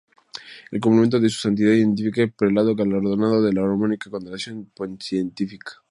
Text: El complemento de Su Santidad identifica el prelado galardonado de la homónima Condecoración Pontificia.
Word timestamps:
El 0.71 0.79
complemento 0.79 1.19
de 1.19 1.29
Su 1.29 1.37
Santidad 1.41 1.73
identifica 1.73 2.23
el 2.23 2.31
prelado 2.31 2.73
galardonado 2.75 3.39
de 3.43 3.53
la 3.53 3.61
homónima 3.61 3.97
Condecoración 4.09 4.65
Pontificia. 4.75 5.77